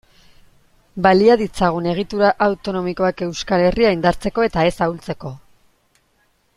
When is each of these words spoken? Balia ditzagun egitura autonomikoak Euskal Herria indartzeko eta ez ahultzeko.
Balia 1.05 1.35
ditzagun 1.41 1.89
egitura 1.91 2.31
autonomikoak 2.47 3.23
Euskal 3.27 3.67
Herria 3.69 3.95
indartzeko 3.99 4.49
eta 4.51 4.65
ez 4.71 4.75
ahultzeko. 4.87 5.33